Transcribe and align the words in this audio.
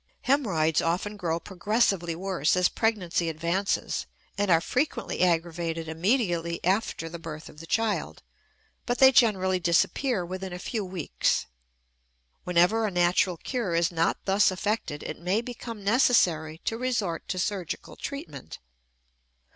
Hemorrhoids 0.21 0.81
often 0.81 1.15
grow 1.15 1.39
progressively 1.39 2.15
worse 2.15 2.57
as 2.57 2.69
pregnancy 2.69 3.29
advances, 3.29 4.07
and 4.35 4.49
are 4.49 4.59
frequently 4.59 5.21
aggravated 5.21 5.87
immediately 5.87 6.59
after 6.65 7.07
the 7.07 7.19
birth 7.19 7.49
of 7.49 7.59
the 7.59 7.67
child; 7.67 8.23
but 8.87 8.97
they 8.97 9.11
generally 9.11 9.59
disappear 9.59 10.25
within 10.25 10.53
a 10.53 10.57
few 10.57 10.83
weeks. 10.83 11.45
Whenever 12.45 12.87
a 12.87 12.89
natural 12.89 13.37
cure 13.37 13.75
is 13.75 13.91
not 13.91 14.17
thus 14.25 14.51
effected, 14.51 15.03
it 15.03 15.19
may 15.19 15.39
become 15.39 15.83
necessary 15.83 16.57
to 16.65 16.79
resort 16.79 17.27
to 17.27 17.37
surgical 17.37 17.95
treatment. 17.95 18.57